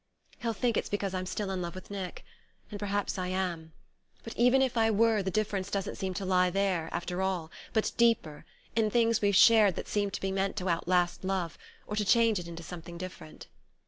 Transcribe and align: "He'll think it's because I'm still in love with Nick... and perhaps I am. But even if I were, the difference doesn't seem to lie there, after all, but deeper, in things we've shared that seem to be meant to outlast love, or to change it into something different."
"He'll 0.39 0.53
think 0.53 0.77
it's 0.77 0.89
because 0.89 1.13
I'm 1.13 1.27
still 1.27 1.51
in 1.51 1.61
love 1.61 1.75
with 1.75 1.91
Nick... 1.91 2.25
and 2.71 2.79
perhaps 2.79 3.19
I 3.19 3.27
am. 3.27 3.71
But 4.23 4.35
even 4.35 4.63
if 4.63 4.75
I 4.75 4.89
were, 4.89 5.21
the 5.21 5.29
difference 5.29 5.69
doesn't 5.69 5.93
seem 5.93 6.15
to 6.15 6.25
lie 6.25 6.49
there, 6.49 6.89
after 6.91 7.21
all, 7.21 7.51
but 7.71 7.91
deeper, 7.97 8.43
in 8.75 8.89
things 8.89 9.21
we've 9.21 9.35
shared 9.35 9.75
that 9.75 9.87
seem 9.87 10.09
to 10.09 10.19
be 10.19 10.31
meant 10.31 10.55
to 10.55 10.69
outlast 10.69 11.23
love, 11.23 11.55
or 11.85 11.95
to 11.95 12.03
change 12.03 12.39
it 12.39 12.47
into 12.47 12.63
something 12.63 12.97
different." 12.97 13.45